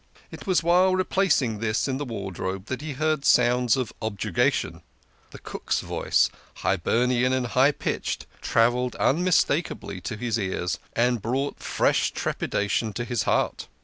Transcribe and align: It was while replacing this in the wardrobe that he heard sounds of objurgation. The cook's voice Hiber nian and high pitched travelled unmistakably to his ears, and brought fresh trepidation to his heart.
It 0.31 0.47
was 0.47 0.63
while 0.63 0.95
replacing 0.95 1.59
this 1.59 1.87
in 1.87 1.97
the 1.97 2.05
wardrobe 2.05 2.65
that 2.65 2.81
he 2.81 2.93
heard 2.93 3.23
sounds 3.23 3.77
of 3.77 3.93
objurgation. 4.01 4.81
The 5.29 5.37
cook's 5.37 5.81
voice 5.81 6.31
Hiber 6.63 7.05
nian 7.05 7.33
and 7.33 7.45
high 7.45 7.71
pitched 7.71 8.25
travelled 8.41 8.95
unmistakably 8.95 10.01
to 10.01 10.17
his 10.17 10.39
ears, 10.39 10.79
and 10.95 11.21
brought 11.21 11.59
fresh 11.59 12.13
trepidation 12.13 12.93
to 12.93 13.05
his 13.05 13.21
heart. 13.29 13.67